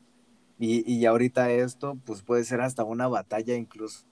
[0.60, 4.08] Y, y ahorita esto, pues puede ser hasta una batalla incluso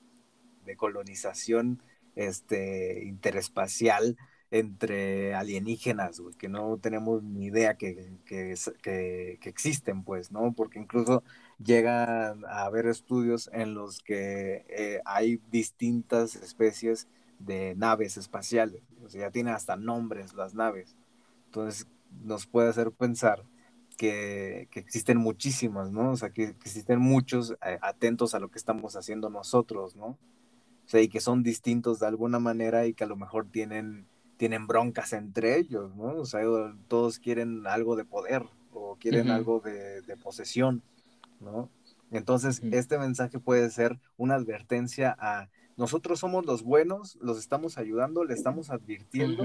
[0.65, 1.81] de colonización
[2.15, 4.17] este, interespacial
[4.51, 10.53] entre alienígenas, que no tenemos ni idea que, que, que, existen, pues, ¿no?
[10.53, 11.23] Porque incluso
[11.63, 17.07] llegan a haber estudios en los que eh, hay distintas especies
[17.39, 20.95] de naves espaciales, o sea, ya tienen hasta nombres las naves.
[21.45, 21.87] Entonces,
[22.23, 23.43] nos puede hacer pensar
[23.97, 26.11] que, que existen muchísimas, ¿no?
[26.11, 30.07] O sea, que, que existen muchos eh, atentos a lo que estamos haciendo nosotros, ¿no?
[30.85, 34.07] O sea, y que son distintos de alguna manera y que a lo mejor tienen
[34.37, 36.15] tienen broncas entre ellos, ¿no?
[36.17, 36.41] O sea,
[36.87, 40.83] todos quieren algo de poder o quieren algo de, posesión,
[41.45, 41.69] ¿no?
[42.11, 48.23] Entonces, este mensaje puede ser una advertencia a nosotros somos los buenos, los estamos ayudando,
[48.23, 49.43] le estamos advirtiendo,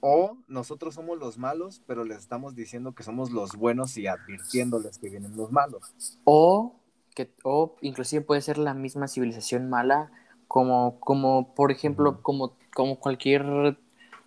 [0.00, 4.98] o nosotros somos los malos, pero les estamos diciendo que somos los buenos y advirtiéndoles
[4.98, 5.94] que vienen los malos.
[6.24, 6.74] O
[7.14, 10.10] que, o inclusive puede ser la misma civilización mala,
[10.48, 13.78] como, como por ejemplo, como, como cualquier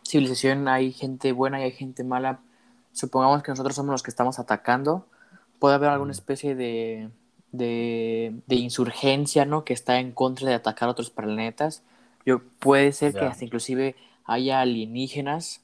[0.08, 2.40] civilización hay gente buena y hay gente mala.
[2.94, 5.06] Supongamos que nosotros somos los que estamos atacando.
[5.60, 7.10] Puede haber alguna especie de,
[7.52, 9.66] de, insurgencia, ¿no?
[9.66, 11.84] Que está en contra de atacar otros planetas.
[12.26, 13.96] Yo, puede ser que hasta inclusive
[14.26, 15.62] haya alienígenas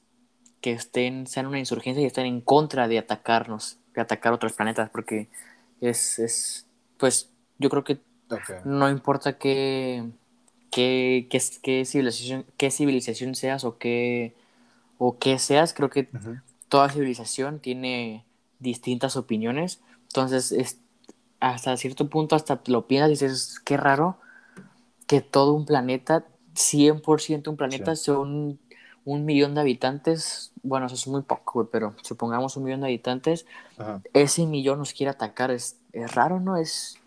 [0.60, 4.90] que estén, sean una insurgencia y estén en contra de atacarnos, de atacar otros planetas,
[4.90, 5.28] porque
[5.80, 6.66] es, es
[6.98, 8.00] pues, yo creo que
[8.64, 10.04] no importa qué,
[10.70, 14.34] qué, qué, civilización, qué civilización seas o qué,
[14.98, 16.08] o qué seas, creo que
[16.68, 18.25] toda civilización tiene
[18.58, 19.80] distintas opiniones.
[20.08, 20.78] Entonces, es,
[21.40, 24.18] hasta cierto punto, hasta lo piensas y dices, qué raro
[25.06, 28.58] que todo un planeta, 100% un planeta, son
[29.04, 30.52] un millón de habitantes.
[30.62, 33.46] Bueno, eso es muy poco, pero supongamos un millón de habitantes.
[34.12, 35.50] Ese millón nos quiere atacar.
[35.50, 36.56] Es, es raro, ¿no?
[36.56, 36.98] Es.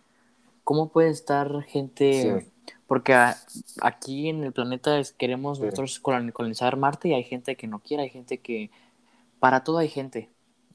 [0.63, 2.47] ¿Cómo puede estar gente.?
[2.87, 3.13] Porque
[3.81, 8.09] aquí en el planeta queremos nosotros colonizar Marte y hay gente que no quiere, hay
[8.09, 8.71] gente que...
[9.39, 10.29] Para todo hay gente.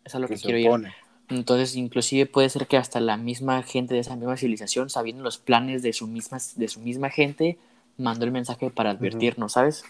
[0.04, 0.92] Es lo que, quiero ir.
[1.28, 5.38] Entonces, inclusive puede ser que hasta la misma gente de esa misma civilización, sabiendo los
[5.38, 7.58] planes de su misma, de su misma gente,
[7.96, 9.84] mandó el mensaje para advertirnos, ¿sabes?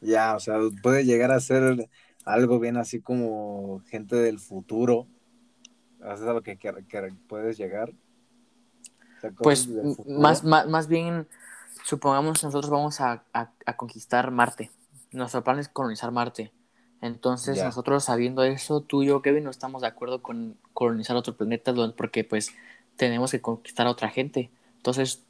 [0.00, 1.88] Ya, o sea, puede llegar a ser
[2.24, 5.06] algo bien así como gente del futuro.
[6.02, 6.72] ¿Haces a lo que, que
[7.26, 7.92] puedes llegar?
[9.38, 9.68] Pues
[10.06, 11.26] más, más, bien,
[11.84, 13.24] supongamos nosotros vamos a,
[13.76, 14.70] conquistar Marte.
[15.10, 16.52] Nuestro plan es colonizar Marte.
[17.00, 21.36] Entonces, nosotros sabiendo eso, tú y yo, Kevin, no estamos de acuerdo con colonizar otro
[21.36, 22.54] planeta porque pues
[22.96, 24.50] tenemos que conquistar a otra gente.
[24.76, 25.22] Entonces,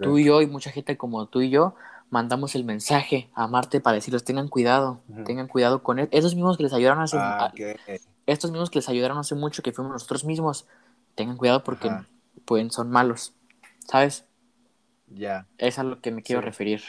[0.00, 1.74] tú y yo y mucha gente como tú y yo
[2.10, 6.08] mandamos el mensaje a Marte para decirles tengan cuidado, tengan cuidado con él.
[6.10, 7.52] Esos mismos que les ayudaron hace ah,
[8.26, 10.66] estos mismos que les ayudaron hace mucho que fuimos nosotros mismos,
[11.14, 11.90] tengan cuidado porque
[12.44, 13.34] pueden, son malos,
[13.88, 14.26] ¿sabes?
[15.08, 15.46] Ya.
[15.58, 16.82] Es a lo que me quiero referir.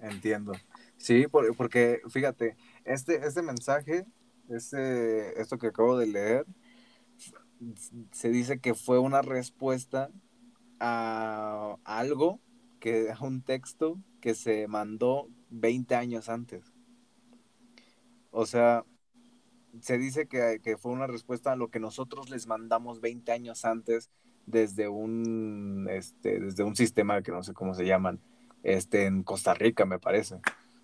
[0.00, 0.52] Entiendo.
[0.96, 4.06] Sí, porque fíjate, este, este mensaje,
[4.48, 6.46] este, esto que acabo de leer,
[8.12, 10.10] se dice que fue una respuesta
[10.80, 12.40] a algo,
[12.80, 16.72] que a un texto que se mandó 20 años antes.
[18.30, 18.84] O sea,
[19.80, 24.10] se dice que, fue una respuesta a lo que nosotros les mandamos 20 años antes
[24.46, 28.20] desde un, este, desde un sistema que no sé cómo se llaman,
[28.62, 30.36] este, en Costa Rica, me parece.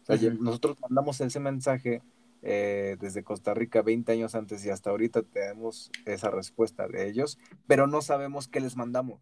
[0.09, 2.03] O sea, nosotros mandamos ese mensaje
[2.43, 7.39] eh, desde Costa Rica 20 años antes y hasta ahorita tenemos esa respuesta de ellos,
[7.67, 9.21] pero no sabemos qué les mandamos.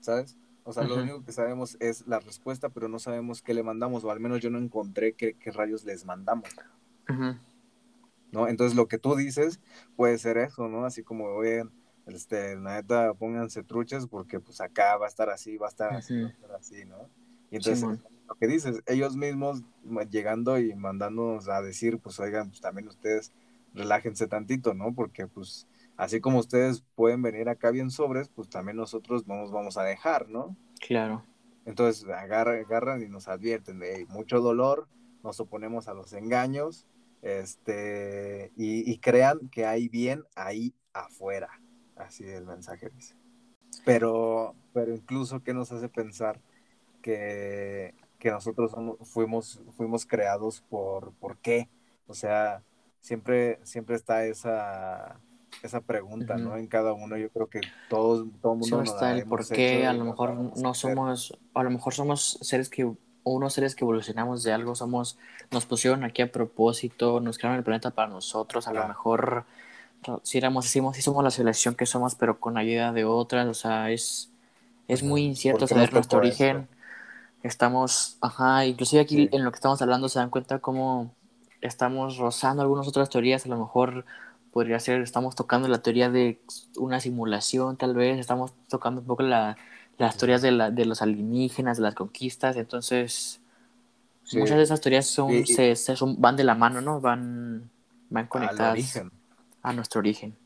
[0.00, 0.36] ¿Sabes?
[0.64, 4.04] O sea, lo único que sabemos es la respuesta, pero no sabemos qué le mandamos,
[4.04, 6.50] o al menos yo no encontré qué, qué rayos les mandamos.
[8.32, 8.48] ¿no?
[8.48, 9.60] Entonces lo que tú dices
[9.96, 10.84] puede ser eso, ¿no?
[10.84, 11.64] Así como, oye,
[12.06, 15.94] este, la neta, pónganse truchas porque pues acá va a estar así, va a estar
[15.94, 17.08] así, va a estar así, ¿no?
[17.50, 19.62] Y entonces, lo que dices, ellos mismos
[20.10, 23.32] llegando y mandándonos a decir, pues oigan, pues también ustedes
[23.74, 24.94] relájense tantito, ¿no?
[24.94, 29.52] Porque pues así como ustedes pueden venir acá bien sobres, pues también nosotros no nos
[29.52, 30.56] vamos a dejar, ¿no?
[30.80, 31.24] Claro.
[31.64, 34.88] Entonces agarran, agarran y nos advierten de mucho dolor,
[35.22, 36.86] nos oponemos a los engaños,
[37.22, 41.48] este, y, crean que hay bien ahí afuera.
[41.96, 43.16] Así el mensaje dice.
[43.84, 46.40] Pero, pero incluso, ¿qué nos hace pensar
[47.02, 48.72] que, nosotros
[49.04, 51.68] fuimos, fuimos creados por, por qué?
[52.06, 52.62] O sea,
[53.00, 55.20] siempre, siempre está esa,
[55.62, 56.56] esa pregunta, ¿no?
[56.56, 58.84] En cada uno, yo creo que todos, todo el mundo.
[58.84, 62.68] Sí, está el por qué, a lo mejor no somos, a lo mejor somos seres
[62.68, 62.90] que,
[63.24, 65.18] unos seres que evolucionamos de algo, somos,
[65.50, 69.44] nos pusieron aquí a propósito, nos crearon el planeta para nosotros, a lo mejor
[70.22, 73.54] si éramos así, si somos la civilización que somos, pero con ayuda de otras, o
[73.54, 74.30] sea, es,
[74.88, 76.68] es muy incierto saber nuestro origen.
[77.42, 81.14] Estamos, ajá, inclusive aquí en lo que estamos hablando se dan cuenta cómo
[81.60, 84.04] estamos rozando algunas otras teorías, a lo mejor
[84.52, 86.40] podría ser, estamos tocando la teoría de
[86.76, 89.56] una simulación, tal vez, estamos tocando un poco la,
[89.98, 93.40] las teorías de, la, de los alienígenas, de las conquistas, entonces
[94.32, 97.00] muchas de esas teorías son, se, son, van de la mano, ¿no?
[97.00, 97.70] Van,
[98.10, 99.04] van conectadas
[99.62, 100.36] a nuestro origen.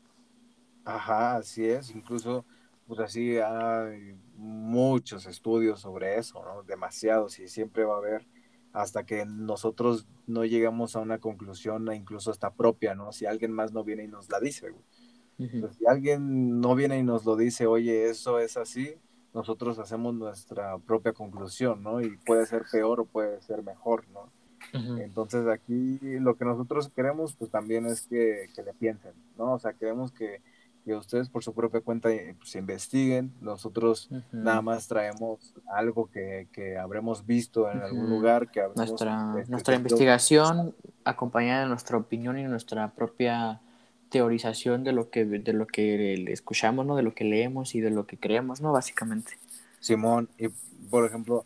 [0.85, 2.45] Ajá, así es, incluso,
[2.87, 6.63] pues así hay muchos estudios sobre eso, ¿no?
[6.63, 8.27] Demasiados, y siempre va a haber
[8.73, 13.11] hasta que nosotros no llegamos a una conclusión incluso hasta propia, ¿no?
[13.11, 14.73] Si alguien más no viene y nos la dice,
[15.37, 18.95] si alguien no viene y nos lo dice, oye, eso es así,
[19.33, 22.01] nosotros hacemos nuestra propia conclusión, ¿no?
[22.01, 24.31] Y puede ser peor o puede ser mejor, ¿no?
[24.99, 29.53] Entonces aquí lo que nosotros queremos, pues también es que, que le piensen, ¿no?
[29.53, 30.41] O sea, queremos que,
[30.83, 33.31] que ustedes por su propia cuenta eh, pues, investiguen.
[33.41, 38.49] Nosotros nada más traemos algo que, que habremos visto en algún lugar.
[38.49, 43.61] que Nuestra, este, nuestra investigación acompañada de nuestra opinión y nuestra propia
[44.09, 46.95] teorización de lo que de lo que escuchamos, ¿no?
[46.95, 48.71] De lo que leemos y de lo que creemos, ¿no?
[48.71, 49.37] Básicamente.
[49.79, 50.49] Simón, y
[50.89, 51.45] por ejemplo,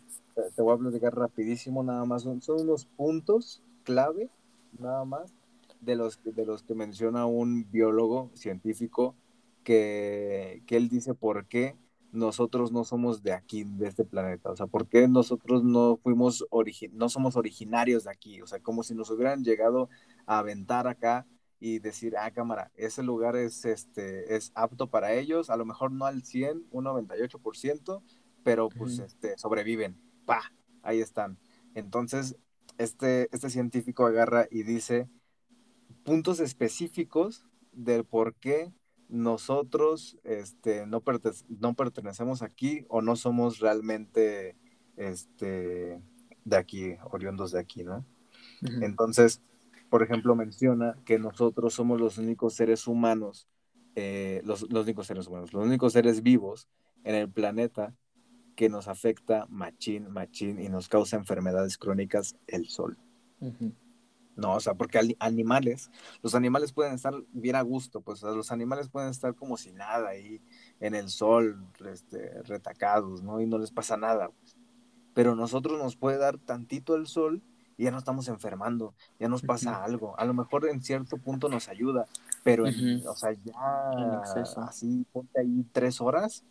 [0.54, 4.28] te voy a platicar rapidísimo nada más, son, son unos puntos clave,
[4.78, 5.32] nada más,
[5.80, 9.14] de los, de los que menciona un biólogo científico
[9.66, 11.76] que, él dice por qué
[12.12, 16.46] nosotros no somos de aquí, de este planeta, o sea, por qué nosotros no fuimos,
[16.92, 19.90] no somos originarios de aquí, o sea, como si nos hubieran llegado
[20.24, 21.26] a aventar acá
[21.58, 25.90] y decir, ah, cámara, ese lugar es, este, es apto para ellos, a lo mejor
[25.90, 28.02] no al 100, un 98%,
[28.44, 30.52] pero pues este, sobreviven, pa,
[30.82, 31.40] ahí están.
[31.74, 32.36] Entonces,
[32.78, 35.08] este, este científico agarra y dice
[36.04, 38.72] puntos específicos del por qué
[39.08, 41.02] nosotros este, no,
[41.48, 44.56] no pertenecemos aquí o no somos realmente
[44.96, 46.00] este,
[46.44, 48.04] de aquí, oriundos de aquí, ¿no?
[48.80, 49.42] Entonces,
[49.90, 53.48] por ejemplo, menciona que nosotros somos los únicos seres humanos,
[53.94, 56.68] eh, los, únicos seres humanos, los únicos seres vivos
[57.04, 57.94] en el planeta
[58.56, 62.96] que nos afecta machín, machín y nos causa enfermedades crónicas el sol.
[64.36, 65.90] No, o sea, porque animales,
[66.22, 70.10] los animales pueden estar bien a gusto, pues los animales pueden estar como si nada
[70.10, 70.42] ahí
[70.78, 73.40] en el sol, este, retacados, ¿no?
[73.40, 74.28] Y no les pasa nada.
[74.28, 74.56] Pues.
[75.14, 77.42] Pero nosotros nos puede dar tantito el sol
[77.78, 80.18] y ya no estamos enfermando, ya nos pasa algo.
[80.18, 82.06] A lo mejor en cierto punto nos ayuda,
[82.44, 84.22] pero, o sea, ya
[84.66, 86.44] así ponte ahí tres horas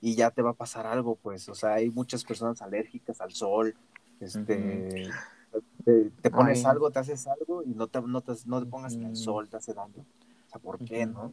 [0.00, 1.48] y ya te va a pasar algo, pues.
[1.48, 3.76] O sea, hay muchas personas alérgicas al sol,
[4.18, 5.08] este
[5.84, 9.04] te, pones algo, te haces algo y no te, no te, no te pongas en
[9.04, 10.04] el sol, te hace daño.
[10.46, 11.32] O sea, ¿por qué, no?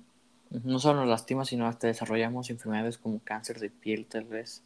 [0.64, 4.64] No solo nos lastima, sino hasta desarrollamos enfermedades como cáncer de piel, tal vez.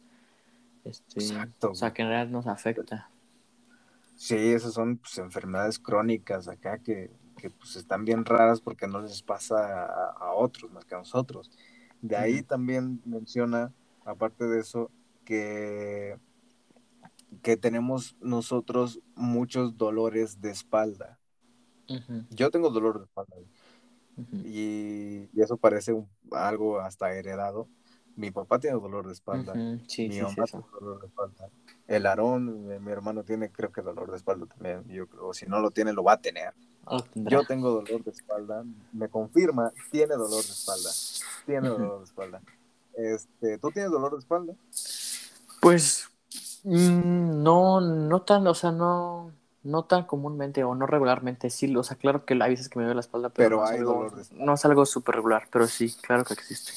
[0.84, 1.70] Este, Exacto.
[1.70, 3.10] O sea, que en realidad nos afecta.
[4.16, 9.00] Sí, esas son pues, enfermedades crónicas acá que, que pues, están bien raras porque no
[9.00, 11.50] les pasa a, otros más que a nosotros.
[12.02, 13.72] De ahí también menciona,
[14.04, 14.90] aparte de eso,
[15.24, 16.18] que
[17.42, 21.18] que tenemos nosotros muchos dolores de espalda.
[22.30, 23.36] Yo tengo dolor de espalda
[24.44, 25.92] y, y, eso parece
[26.30, 27.68] algo hasta heredado.
[28.16, 29.54] Mi papá tiene dolor de espalda.
[29.54, 31.50] mi mamá tiene dolor de espalda.
[31.86, 34.84] El Aarón, mi, hermano, tiene creo que dolor de espalda también.
[34.88, 36.54] Yo creo, si no lo tiene, lo va a tener.
[37.14, 38.64] Yo tengo dolor de espalda.
[38.92, 40.90] Me confirma, tiene dolor de espalda.
[41.46, 42.42] Tiene dolor de espalda.
[42.94, 44.54] Este, ¿Tú tienes dolor de espalda?
[45.60, 46.10] Pues
[46.64, 49.32] Mm, no, no tan, o sea, no,
[49.62, 52.84] no tan comúnmente o no regularmente, sí, o sea, claro que hay veces que me
[52.84, 54.44] duele la espalda, pero, no, hay es algo, dolor de espalda.
[54.44, 56.72] no es algo súper regular, pero sí, claro que existe.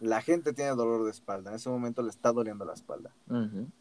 [0.00, 3.10] La gente tiene dolor de espalda, en ese momento le está doliendo la espalda.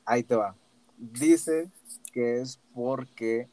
[0.06, 0.56] Ahí te va.
[0.98, 1.72] Dice
[2.14, 3.50] que es porque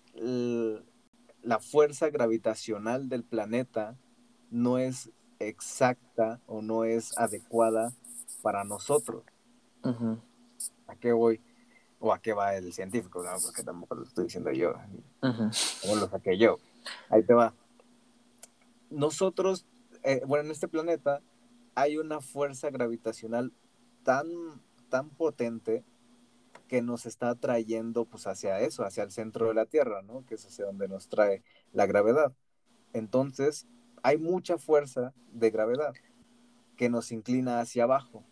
[1.42, 3.96] la fuerza gravitacional del planeta
[4.50, 7.92] no es exacta o no es adecuada
[8.42, 9.22] para nosotros.
[10.86, 11.40] ¿A qué voy?
[12.00, 13.22] ¿O a qué va el científico?
[13.22, 14.74] No, porque tampoco lo estoy diciendo yo.
[15.20, 16.58] ¿Cómo lo saqué yo?
[17.08, 17.52] Ahí te va.
[18.90, 19.66] Nosotros,
[20.02, 21.20] eh, bueno, en este planeta
[21.74, 23.52] hay una fuerza gravitacional
[24.04, 24.26] tan,
[24.88, 25.84] tan potente
[26.68, 30.24] que nos está trayendo pues hacia eso, hacia el centro de la Tierra, ¿no?
[30.26, 31.42] Que es hacia donde nos trae
[31.72, 32.32] la gravedad.
[32.92, 33.66] Entonces,
[34.02, 35.94] hay mucha fuerza de gravedad
[36.76, 38.22] que nos inclina hacia abajo.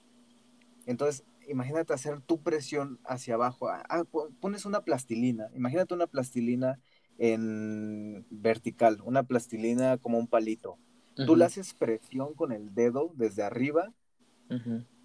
[0.86, 3.68] Entonces, imagínate hacer tu presión hacia abajo.
[3.68, 4.04] Ah, ah
[4.40, 6.78] pones una plastilina, imagínate una plastilina
[7.18, 10.78] en vertical, una plastilina como un palito.
[11.24, 13.94] Tú le haces presión con el dedo desde arriba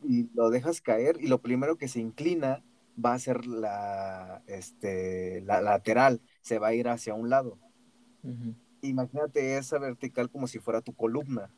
[0.04, 2.64] y lo dejas caer y lo primero que se inclina
[3.04, 7.58] va a ser la, este, la lateral, se va a ir hacia un lado.
[8.82, 11.50] Imagínate esa vertical como si fuera tu columna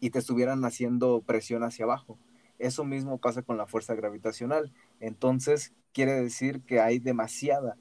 [0.00, 2.18] y te estuvieran haciendo presión hacia abajo.
[2.62, 4.72] Eso mismo pasa con la fuerza gravitacional.
[5.00, 7.76] Entonces, quiere decir que hay demasiada.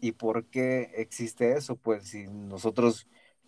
[0.00, 1.76] ¿Y por qué existe eso?
[1.76, 3.06] Pues si nosotros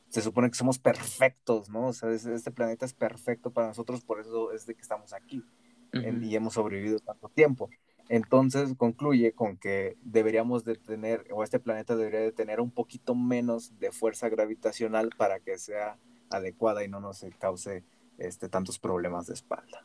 [0.09, 1.89] se supone que somos perfectos, ¿no?
[1.89, 5.45] O sea, este planeta es perfecto para nosotros, por eso es de que estamos aquí
[5.93, 7.69] y hemos sobrevivido tanto tiempo.
[8.09, 13.17] Entonces concluye con que deberíamos de tener, o este planeta debería de tener un poquito
[13.17, 15.99] menos de fuerza gravitacional para que sea
[16.31, 17.83] adecuada y no nos cause
[18.19, 19.85] este, tantos problemas de espalda.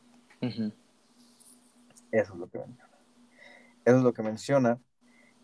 [2.12, 2.90] Eso es lo que menciona.
[3.86, 4.80] Eso es lo que menciona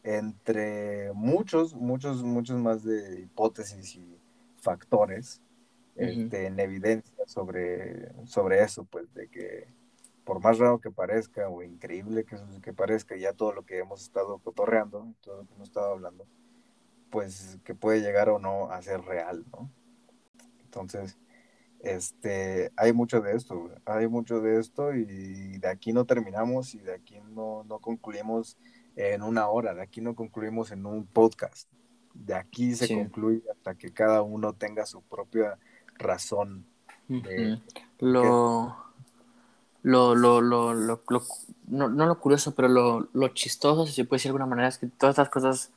[0.04, 4.20] entre muchos, muchos, muchos más de hipótesis y
[4.58, 5.42] factores
[5.96, 9.68] este, en evidencia sobre, sobre eso, pues de que
[10.26, 14.02] por más raro que parezca o increíble que, que parezca, ya todo lo que hemos
[14.02, 16.26] estado cotorreando, todo lo que hemos estado hablando,
[17.10, 19.72] pues que puede llegar o no a ser real, ¿no?
[20.66, 21.18] Entonces,
[21.82, 26.80] este, hay mucho de esto, hay mucho de esto y de aquí no terminamos y
[26.80, 28.58] de aquí no, no concluimos
[28.96, 31.70] en una hora, de aquí no concluimos en un podcast,
[32.14, 35.58] de aquí se concluye hasta que cada uno tenga su propia
[35.98, 36.66] razón.
[37.08, 37.60] De,
[38.00, 38.86] Lo
[39.86, 41.02] lo, lo, lo, lo,
[41.68, 44.68] no, no, lo curioso, pero lo, lo, chistoso, si se puede decir de alguna manera,
[44.68, 45.72] es que todas estas cosas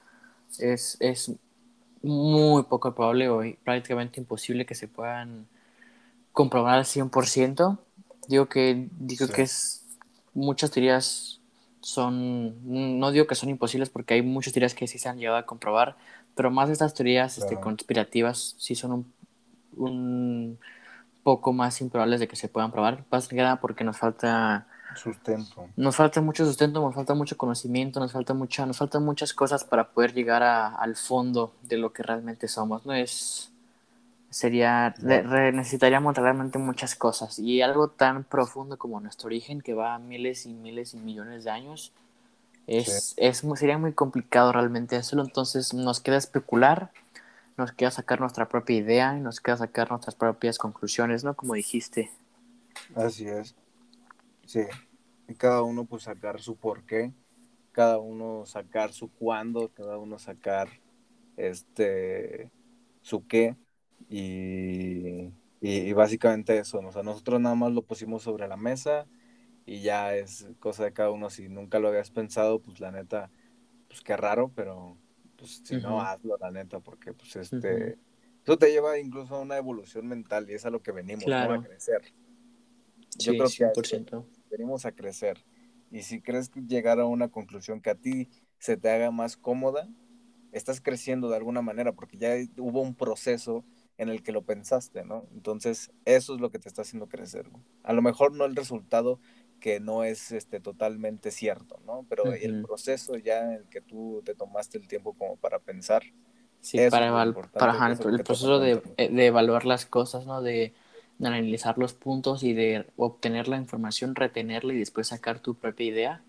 [0.58, 1.32] es, es
[2.00, 5.46] muy poco probable o prácticamente imposible que se puedan
[6.32, 7.78] comprobar al 100%.
[8.28, 9.86] Digo que, digo que es,
[10.34, 11.40] muchas teorías
[11.80, 15.38] son, no digo que son imposibles porque hay muchas teorías que sí se han llegado
[15.38, 15.96] a comprobar,
[16.34, 19.12] pero más de estas teorías este, conspirativas sí son un,
[19.76, 20.58] un
[21.22, 24.66] poco más improbables de que se puedan probar, más que nada porque nos falta
[24.96, 25.68] sustento.
[25.76, 29.64] Nos falta mucho sustento, nos falta mucho conocimiento, nos falta mucha, nos faltan muchas cosas
[29.64, 32.94] para poder llegar al fondo de lo que realmente somos, ¿no?
[32.94, 33.52] Es
[34.30, 39.98] sería necesitaríamos realmente muchas cosas y algo tan profundo como nuestro origen que va a
[39.98, 41.92] miles y miles y millones de años
[42.66, 46.90] es, es sería muy complicado realmente hacerlo entonces nos queda especular
[47.58, 51.34] nos queda sacar nuestra propia idea y nos queda sacar nuestras propias conclusiones, ¿no?
[51.34, 52.08] Como dijiste.
[52.94, 53.56] Así es.
[54.46, 54.62] Sí.
[55.26, 57.12] Y cada uno pues sacar su por qué,
[57.72, 60.68] cada uno sacar su cuándo, cada uno sacar
[61.36, 62.50] este
[63.02, 63.56] su qué
[64.08, 69.06] y, y, básicamente eso, o sea, nosotros nada más lo pusimos sobre la mesa
[69.66, 73.30] y ya es cosa de cada uno, si nunca lo habías pensado, pues la neta,
[73.88, 74.96] pues qué raro, pero
[75.36, 77.98] pues si no, hazlo, la neta, porque pues este,
[78.42, 81.60] eso te lleva incluso a una evolución mental y es a lo que venimos, a
[81.62, 82.02] crecer.
[83.18, 84.20] Yo creo que
[84.50, 85.44] venimos a crecer.
[85.90, 88.28] Y si crees que llegar a una conclusión que a ti
[88.58, 89.88] se te haga más cómoda,
[90.52, 93.64] estás creciendo de alguna manera porque ya hubo un proceso
[93.98, 95.26] en el que lo pensaste, ¿no?
[95.34, 97.46] Entonces, eso es lo que te está haciendo crecer.
[97.82, 99.18] A lo mejor no el resultado
[99.58, 102.06] que no es este, totalmente cierto, ¿no?
[102.08, 106.04] Pero el proceso ya en el que tú te tomaste el tiempo como para pensar.
[106.60, 110.42] Sí, para, para el proceso de, eh, de, evaluar las cosas, ¿no?
[110.42, 110.74] De,
[111.20, 116.22] analizar los puntos y de obtener la información, retenerla y después sacar tu propia idea.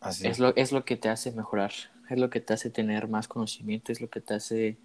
[0.00, 1.72] Así es, lo, es lo que te hace mejorar,
[2.08, 4.78] es lo que te hace tener más conocimiento, es lo que te hace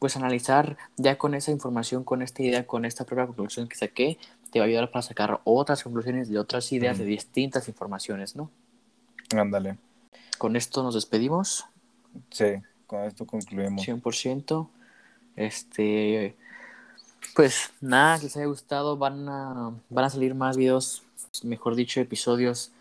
[0.00, 4.18] pues analizar ya con esa información, con esta idea, con esta propia conclusión que saqué,
[4.50, 8.50] te va a ayudar para sacar otras conclusiones de otras ideas, de distintas informaciones, ¿no?
[9.36, 9.76] Ándale.
[10.38, 11.66] Con esto nos despedimos.
[12.30, 12.46] Sí,
[12.86, 13.86] con esto concluimos.
[13.86, 14.68] 100%.
[15.36, 16.34] Este,
[17.34, 18.96] pues nada, que les haya gustado.
[18.96, 21.02] Van a, van a salir más videos,
[21.42, 22.72] mejor dicho, episodios.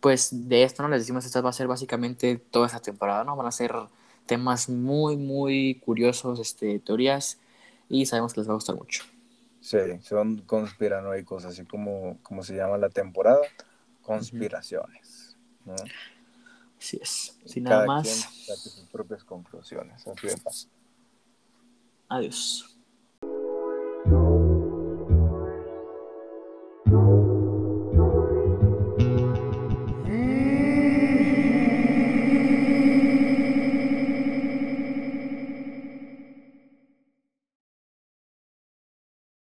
[0.00, 0.88] Pues de esto, ¿no?
[0.88, 3.36] Les decimos, esta va a ser básicamente toda esta temporada, ¿no?
[3.36, 3.72] Van a ser
[4.28, 7.40] temas muy, muy curiosos, este, teorías,
[7.88, 9.02] y sabemos que les va a gustar mucho.
[9.60, 13.40] Sí, son conspiranoicos, así como, como se llama la temporada,
[14.02, 15.36] conspiraciones.
[15.64, 15.74] ¿no?
[16.78, 17.36] Así es.
[17.44, 18.04] Sin nada más.
[18.04, 20.06] quien saque sus propias conclusiones.
[20.06, 20.70] Así de fácil.
[22.08, 22.77] Adiós.